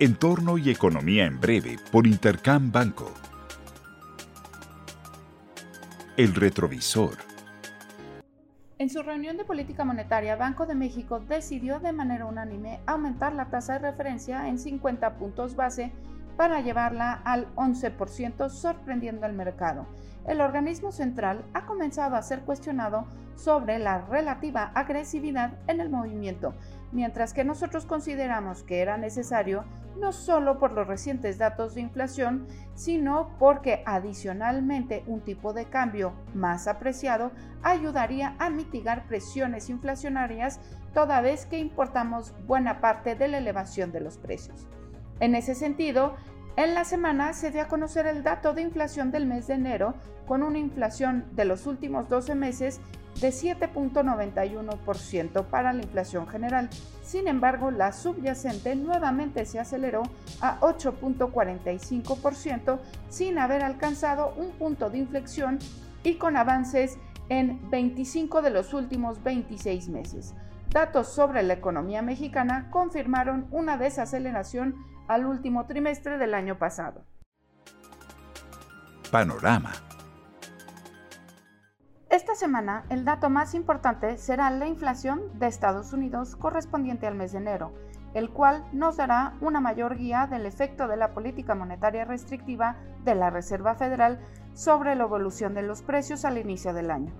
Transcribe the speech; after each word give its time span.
Entorno 0.00 0.58
y 0.58 0.70
Economía 0.70 1.26
en 1.26 1.40
Breve 1.40 1.76
por 1.90 2.06
Intercam 2.06 2.70
Banco. 2.70 3.12
El 6.16 6.36
retrovisor. 6.36 7.16
En 8.78 8.90
su 8.90 9.02
reunión 9.02 9.36
de 9.36 9.44
política 9.44 9.84
monetaria, 9.84 10.36
Banco 10.36 10.66
de 10.66 10.76
México 10.76 11.18
decidió 11.18 11.80
de 11.80 11.92
manera 11.92 12.26
unánime 12.26 12.78
aumentar 12.86 13.32
la 13.32 13.46
tasa 13.46 13.72
de 13.72 13.90
referencia 13.90 14.46
en 14.46 14.60
50 14.60 15.14
puntos 15.14 15.56
base 15.56 15.90
para 16.38 16.60
llevarla 16.60 17.20
al 17.24 17.52
11%, 17.56 18.48
sorprendiendo 18.48 19.26
al 19.26 19.32
mercado. 19.32 19.88
El 20.24 20.40
organismo 20.40 20.92
central 20.92 21.44
ha 21.52 21.66
comenzado 21.66 22.14
a 22.14 22.22
ser 22.22 22.42
cuestionado 22.42 23.06
sobre 23.34 23.80
la 23.80 24.02
relativa 24.02 24.70
agresividad 24.76 25.54
en 25.66 25.80
el 25.80 25.90
movimiento, 25.90 26.54
mientras 26.92 27.32
que 27.32 27.42
nosotros 27.42 27.86
consideramos 27.86 28.62
que 28.62 28.80
era 28.80 28.96
necesario 28.98 29.64
no 29.98 30.12
solo 30.12 30.60
por 30.60 30.70
los 30.70 30.86
recientes 30.86 31.38
datos 31.38 31.74
de 31.74 31.80
inflación, 31.80 32.46
sino 32.74 33.30
porque 33.40 33.82
adicionalmente 33.84 35.02
un 35.08 35.22
tipo 35.22 35.52
de 35.52 35.64
cambio 35.64 36.12
más 36.34 36.68
apreciado 36.68 37.32
ayudaría 37.64 38.36
a 38.38 38.48
mitigar 38.48 39.08
presiones 39.08 39.70
inflacionarias 39.70 40.60
toda 40.94 41.20
vez 41.20 41.46
que 41.46 41.58
importamos 41.58 42.32
buena 42.46 42.80
parte 42.80 43.16
de 43.16 43.26
la 43.26 43.38
elevación 43.38 43.90
de 43.90 44.00
los 44.00 44.18
precios. 44.18 44.68
En 45.20 45.34
ese 45.34 45.54
sentido, 45.54 46.14
en 46.56 46.74
la 46.74 46.84
semana 46.84 47.34
se 47.34 47.50
dio 47.50 47.62
a 47.62 47.68
conocer 47.68 48.06
el 48.06 48.22
dato 48.22 48.52
de 48.52 48.62
inflación 48.62 49.10
del 49.10 49.26
mes 49.26 49.46
de 49.46 49.54
enero, 49.54 49.94
con 50.26 50.42
una 50.42 50.58
inflación 50.58 51.24
de 51.32 51.44
los 51.44 51.66
últimos 51.66 52.08
12 52.08 52.34
meses 52.34 52.80
de 53.20 53.28
7.91% 53.28 55.44
para 55.46 55.72
la 55.72 55.82
inflación 55.82 56.28
general. 56.28 56.68
Sin 57.02 57.26
embargo, 57.26 57.70
la 57.70 57.92
subyacente 57.92 58.76
nuevamente 58.76 59.46
se 59.46 59.58
aceleró 59.58 60.02
a 60.40 60.60
8.45% 60.60 62.78
sin 63.08 63.38
haber 63.38 63.64
alcanzado 63.64 64.34
un 64.36 64.50
punto 64.52 64.90
de 64.90 64.98
inflexión 64.98 65.58
y 66.04 66.14
con 66.14 66.36
avances 66.36 66.98
en 67.28 67.68
25 67.70 68.42
de 68.42 68.50
los 68.50 68.74
últimos 68.74 69.22
26 69.22 69.88
meses. 69.88 70.34
Datos 70.70 71.08
sobre 71.08 71.42
la 71.42 71.54
economía 71.54 72.02
mexicana 72.02 72.68
confirmaron 72.70 73.48
una 73.50 73.78
desaceleración 73.78 74.76
al 75.08 75.24
último 75.24 75.66
trimestre 75.66 76.18
del 76.18 76.34
año 76.34 76.58
pasado. 76.58 77.06
Panorama. 79.10 79.72
Esta 82.10 82.34
semana 82.34 82.84
el 82.90 83.06
dato 83.06 83.30
más 83.30 83.54
importante 83.54 84.18
será 84.18 84.50
la 84.50 84.66
inflación 84.66 85.38
de 85.38 85.46
Estados 85.46 85.94
Unidos 85.94 86.36
correspondiente 86.36 87.06
al 87.06 87.14
mes 87.14 87.32
de 87.32 87.38
enero, 87.38 87.72
el 88.12 88.28
cual 88.28 88.66
nos 88.72 88.98
dará 88.98 89.34
una 89.40 89.60
mayor 89.60 89.96
guía 89.96 90.26
del 90.26 90.44
efecto 90.44 90.86
de 90.86 90.98
la 90.98 91.14
política 91.14 91.54
monetaria 91.54 92.04
restrictiva 92.04 92.76
de 93.04 93.14
la 93.14 93.30
Reserva 93.30 93.74
Federal 93.74 94.20
sobre 94.52 94.94
la 94.94 95.04
evolución 95.04 95.54
de 95.54 95.62
los 95.62 95.80
precios 95.80 96.26
al 96.26 96.36
inicio 96.36 96.74
del 96.74 96.90
año. 96.90 97.12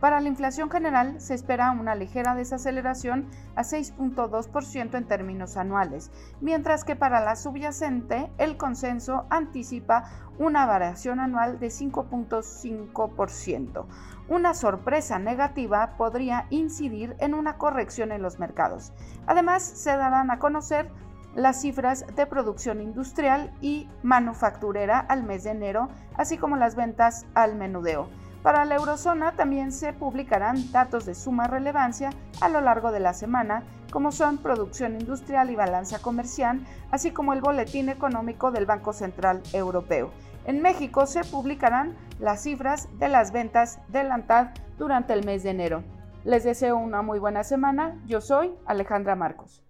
Para 0.00 0.20
la 0.20 0.28
inflación 0.28 0.70
general 0.70 1.20
se 1.20 1.34
espera 1.34 1.70
una 1.70 1.94
ligera 1.94 2.34
desaceleración 2.34 3.30
a 3.54 3.62
6.2% 3.62 4.94
en 4.94 5.08
términos 5.08 5.56
anuales, 5.56 6.10
mientras 6.42 6.84
que 6.84 6.96
para 6.96 7.24
la 7.24 7.34
subyacente 7.34 8.30
el 8.36 8.58
consenso 8.58 9.24
anticipa 9.30 10.04
una 10.38 10.66
variación 10.66 11.18
anual 11.18 11.58
de 11.58 11.68
5.5%. 11.68 13.86
Una 14.28 14.52
sorpresa 14.52 15.18
negativa 15.18 15.94
podría 15.96 16.44
incidir 16.50 17.16
en 17.18 17.32
una 17.32 17.56
corrección 17.56 18.12
en 18.12 18.20
los 18.20 18.38
mercados. 18.38 18.92
Además, 19.26 19.62
se 19.62 19.96
darán 19.96 20.30
a 20.30 20.38
conocer 20.38 20.90
las 21.34 21.62
cifras 21.62 22.04
de 22.16 22.26
producción 22.26 22.82
industrial 22.82 23.50
y 23.62 23.88
manufacturera 24.02 24.98
al 24.98 25.22
mes 25.22 25.44
de 25.44 25.50
enero, 25.50 25.88
así 26.16 26.36
como 26.36 26.56
las 26.56 26.76
ventas 26.76 27.24
al 27.34 27.56
menudeo. 27.56 28.10
Para 28.46 28.64
la 28.64 28.76
eurozona 28.76 29.32
también 29.32 29.72
se 29.72 29.92
publicarán 29.92 30.70
datos 30.70 31.04
de 31.04 31.16
suma 31.16 31.48
relevancia 31.48 32.10
a 32.40 32.48
lo 32.48 32.60
largo 32.60 32.92
de 32.92 33.00
la 33.00 33.12
semana, 33.12 33.64
como 33.90 34.12
son 34.12 34.38
producción 34.38 34.92
industrial 34.92 35.50
y 35.50 35.56
balanza 35.56 35.98
comercial, 35.98 36.60
así 36.92 37.10
como 37.10 37.32
el 37.32 37.40
boletín 37.40 37.88
económico 37.88 38.52
del 38.52 38.64
Banco 38.64 38.92
Central 38.92 39.42
Europeo. 39.52 40.12
En 40.44 40.62
México 40.62 41.06
se 41.06 41.24
publicarán 41.24 41.96
las 42.20 42.44
cifras 42.44 42.88
de 43.00 43.08
las 43.08 43.32
ventas 43.32 43.80
del 43.88 44.12
ANTAD 44.12 44.50
durante 44.78 45.12
el 45.12 45.24
mes 45.24 45.42
de 45.42 45.50
enero. 45.50 45.82
Les 46.22 46.44
deseo 46.44 46.76
una 46.76 47.02
muy 47.02 47.18
buena 47.18 47.42
semana. 47.42 48.00
Yo 48.06 48.20
soy 48.20 48.54
Alejandra 48.64 49.16
Marcos. 49.16 49.64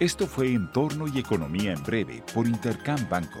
Esto 0.00 0.26
fue 0.26 0.54
Entorno 0.54 1.06
y 1.06 1.18
Economía 1.18 1.74
en 1.74 1.82
Breve 1.82 2.22
por 2.32 2.46
Intercam 2.46 3.06
Banco. 3.10 3.40